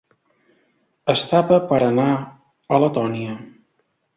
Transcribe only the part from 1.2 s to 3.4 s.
tapa per anar a Letònia.